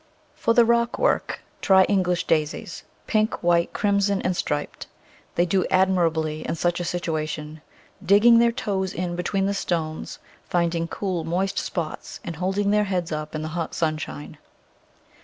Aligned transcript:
For 0.33 0.55
the 0.55 0.65
rockwork 0.65 1.41
try 1.61 1.83
English 1.83 2.25
Daisies— 2.25 2.85
pink, 3.11 3.43
white, 3.43 3.71
crimson, 3.71 4.19
and 4.23 4.35
striped. 4.35 4.87
They 5.35 5.45
do 5.45 5.63
admirably 5.69 6.41
in 6.41 6.55
such 6.55 6.79
a 6.79 6.83
situation, 6.83 7.61
digging 8.03 8.39
their 8.39 8.51
toes 8.51 8.95
in 8.95 9.15
between 9.15 9.45
the 9.45 9.53
stones, 9.53 10.17
finding 10.49 10.87
cool, 10.87 11.23
moist 11.23 11.59
spots, 11.59 12.19
and 12.23 12.37
holding 12.37 12.71
their 12.71 12.85
heads 12.85 13.11
up 13.11 13.35
in 13.35 13.43
the 13.43 13.49
hot 13.49 13.75
sunshine. 13.75 14.39